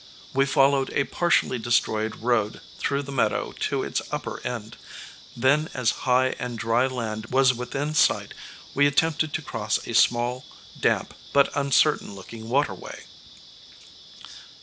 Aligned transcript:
We 0.33 0.47
followed 0.47 0.89
a 0.93 1.03
partially 1.03 1.59
destroyed 1.59 2.15
road 2.23 2.61
through 2.79 3.03
the 3.03 3.11
meadow 3.11 3.51
to 3.59 3.83
its 3.83 4.01
upper 4.09 4.39
end. 4.39 4.75
Then 5.37 5.69
as 5.75 5.91
high 6.09 6.33
and 6.39 6.57
dry 6.57 6.87
land 6.87 7.27
was 7.27 7.53
within 7.53 7.93
sight 7.93 8.33
we 8.73 8.87
attempted 8.87 9.31
to 9.35 9.43
cross 9.43 9.77
a 9.85 9.93
small, 9.93 10.43
damp, 10.79 11.13
but 11.33 11.51
uncertain 11.55 12.15
looking 12.15 12.49
waterway. 12.49 13.05